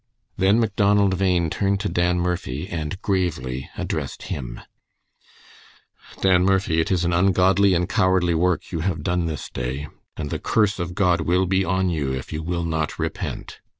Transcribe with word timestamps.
Then 0.35 0.59
Macdonald 0.59 1.19
Bhain 1.19 1.51
turned 1.51 1.79
to 1.81 1.87
Dan 1.87 2.19
Murphy 2.19 2.67
and 2.67 2.99
gravely 3.03 3.69
addressed 3.77 4.23
him: 4.33 4.59
"Dan 6.21 6.43
Murphy, 6.43 6.79
it 6.81 6.91
is 6.91 7.05
an 7.05 7.13
ungodly 7.13 7.75
and 7.75 7.87
cowardly 7.87 8.33
work 8.33 8.71
you 8.71 8.79
have 8.79 9.03
done 9.03 9.27
this 9.27 9.47
day, 9.51 9.89
and 10.17 10.31
the 10.31 10.39
curse 10.39 10.79
of 10.79 10.95
God 10.95 11.21
will 11.21 11.45
be 11.45 11.63
on 11.63 11.91
you 11.91 12.11
if 12.13 12.33
you 12.33 12.41
will 12.41 12.63
not 12.65 12.97
repent." 12.97 13.59